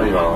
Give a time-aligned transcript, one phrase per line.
[0.00, 0.31] 閉ま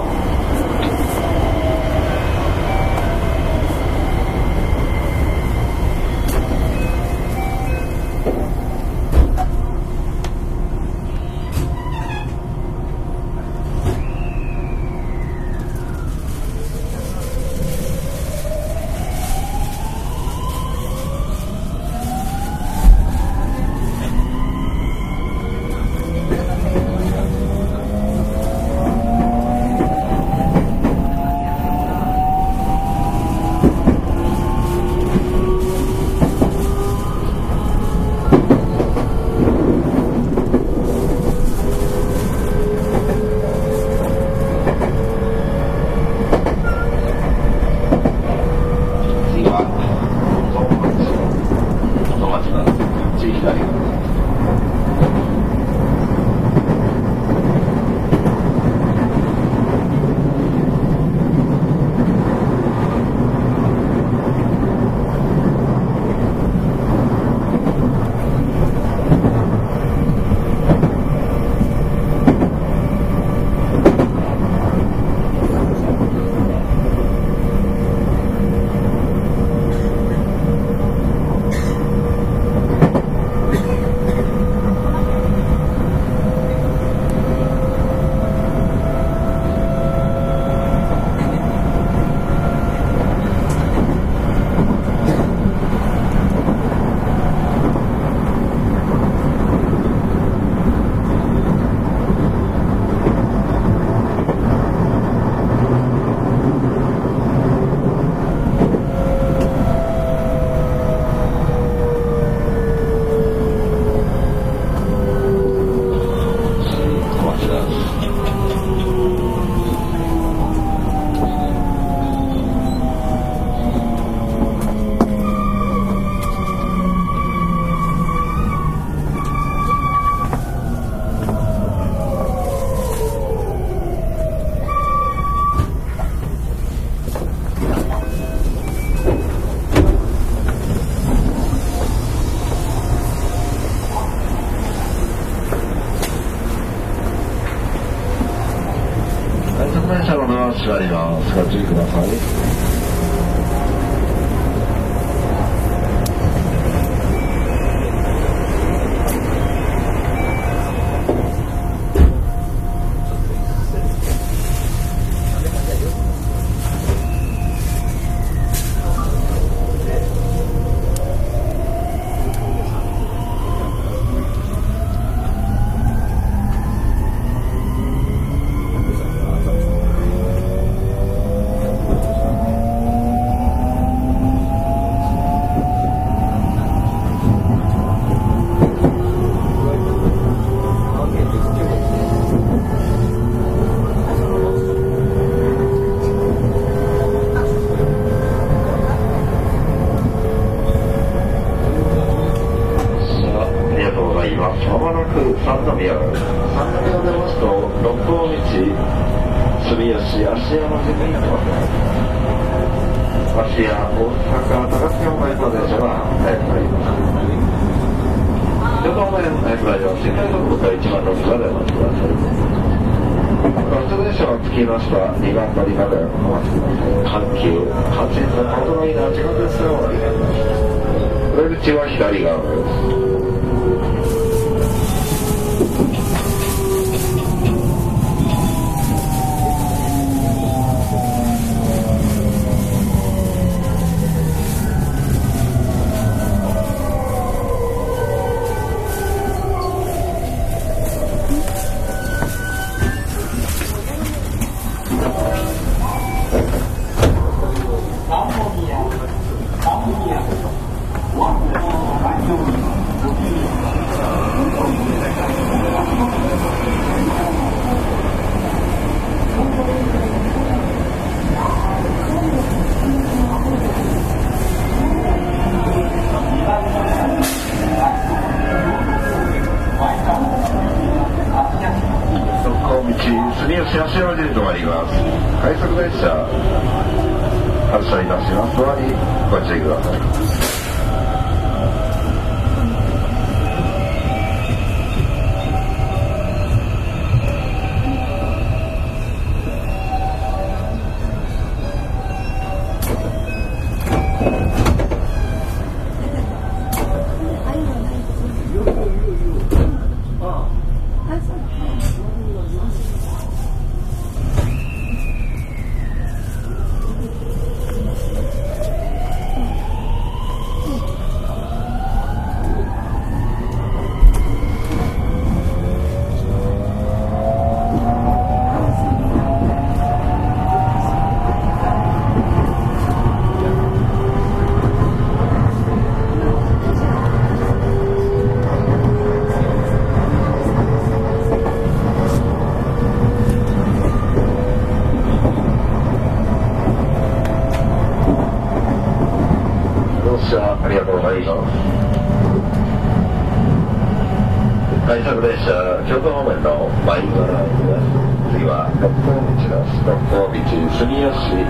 [355.27, 355.51] 列車
[355.89, 357.91] 京都方面の舞原です
[358.31, 361.43] 次は六甲道です六甲道住吉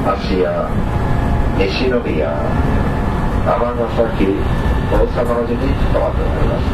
[0.00, 0.64] 芦屋
[1.60, 2.32] 西宮
[3.44, 4.32] 尼崎
[4.88, 6.72] 大阪の順に止まってまいります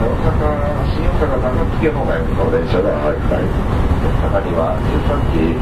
[0.00, 0.40] 大阪
[0.88, 5.52] 新大阪高槻方面の電車が入ったり大阪には13時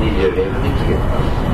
[0.00, 1.52] 22分に次ぎます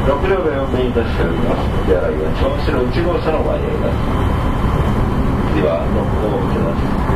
[0.00, 1.86] 6両目をメインとしております。
[1.86, 4.29] 手洗いは銚子の1号車の前にあります。
[5.54, 6.72] では、ノックを受けま
[7.06, 7.09] す。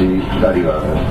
[0.00, 1.09] 袖口左側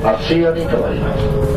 [0.00, 1.49] 次は芦屋に停まります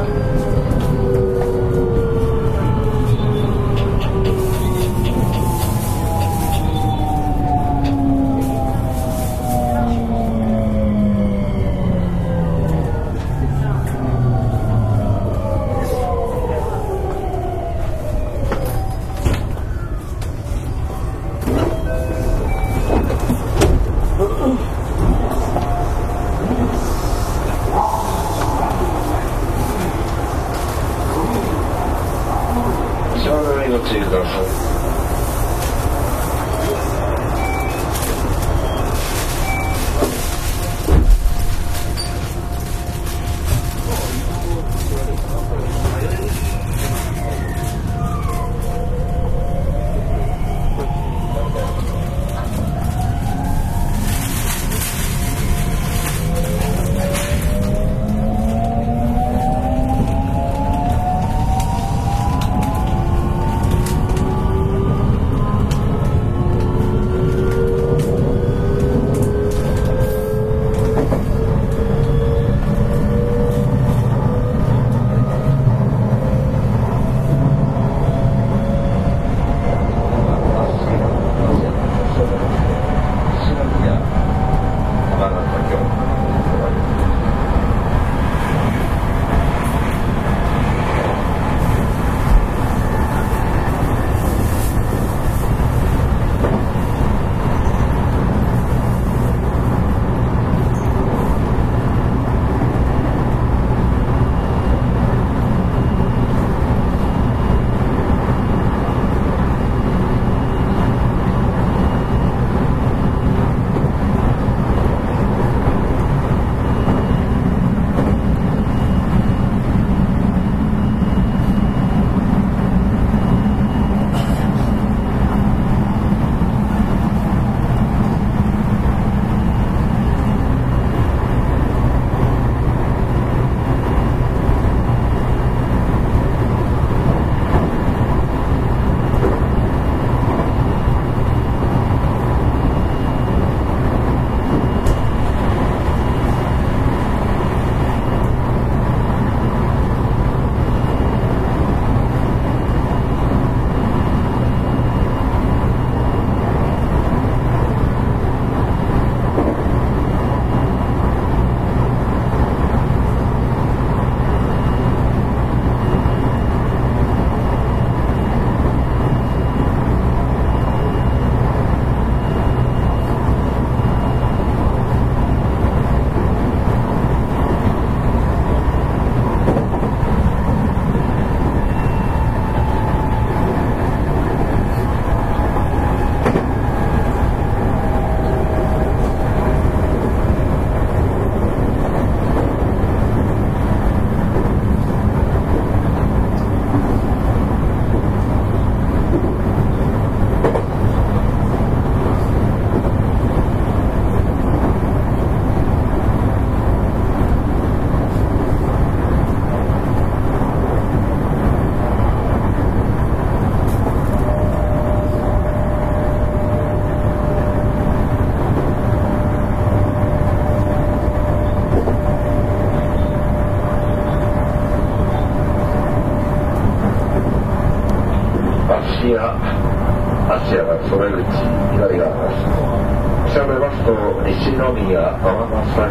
[234.03, 235.87] 調べますと西宮天ヶ崎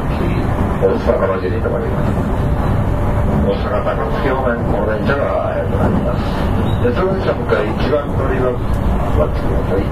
[0.82, 2.12] 大阪の字に停まります
[3.42, 6.20] 大阪高槻方面高電車が止まります。
[6.84, 8.52] 別の車向かい一番乗りは
[9.16, 9.82] 待ってください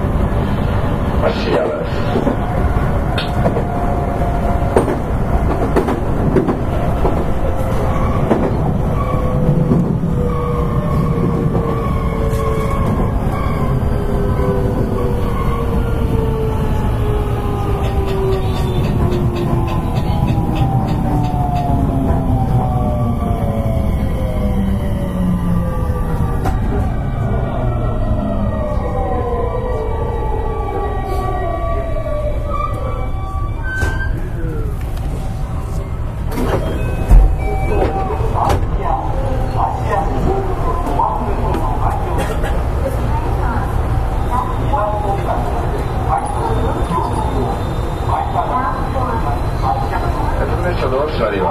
[1.23, 1.81] 芦屋で
[3.77, 3.80] す
[50.61, 51.41] 3名車どうしたらいい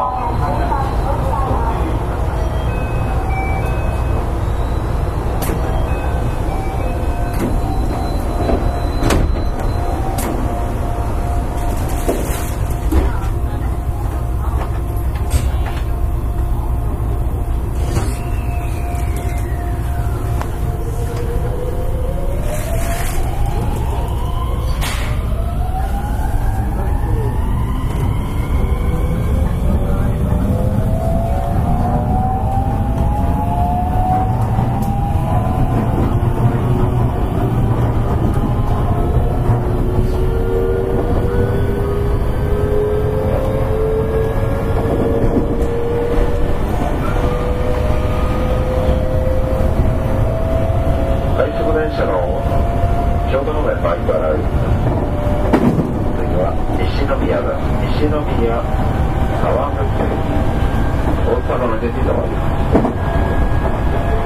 [61.50, 62.30] 阪の出てたわけ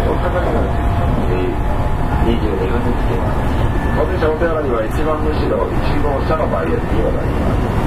[0.04, 0.60] 大阪には
[2.28, 3.54] 22分につけます。
[3.96, 7.83] 私お寺には一番後ろ一号車の前にはなります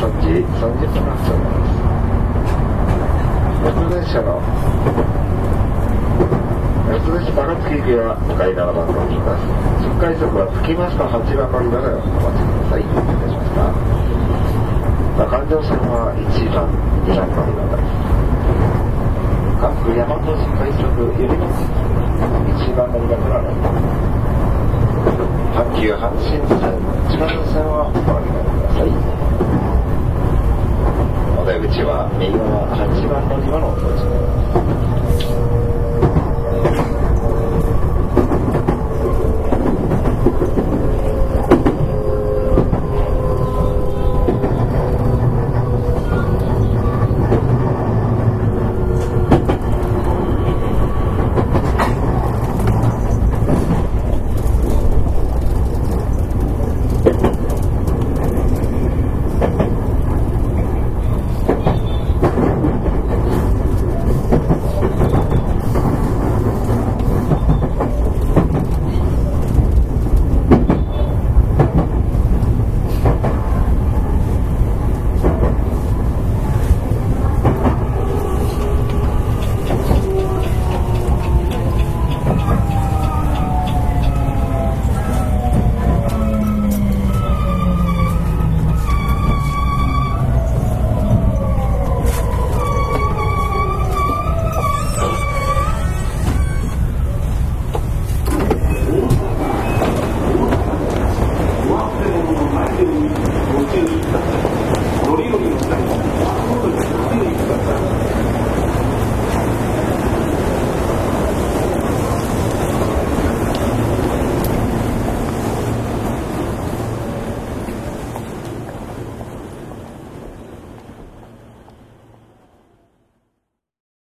[0.00, 1.82] 時30分発車です
[3.92, 4.40] 電車の
[6.92, 9.44] 安田市高槻行きは向かい7番乗ります
[9.80, 11.88] 新快速は着きますと8番乗り場で。
[11.92, 13.56] お待ちくださいお願いします
[15.16, 16.68] か環状線は1番
[17.04, 17.84] 2番乗り場で。
[17.84, 18.12] す
[19.62, 20.82] 各大和新快速
[21.16, 21.46] 指の
[22.58, 24.61] 1番乗り場からなります
[25.54, 26.60] 阪急阪神線
[27.10, 28.90] 千葉線はお乗り換えください。
[31.38, 34.14] お出口は右側8番乗り場のお通しで
[35.20, 35.81] す